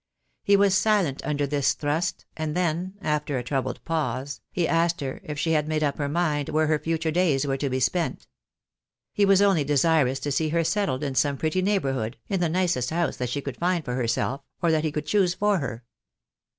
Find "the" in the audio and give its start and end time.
12.39-12.49